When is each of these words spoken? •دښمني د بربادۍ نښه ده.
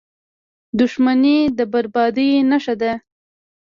•دښمني 0.79 1.37
د 1.57 1.59
بربادۍ 1.71 2.31
نښه 2.49 2.75
ده. 2.81 2.93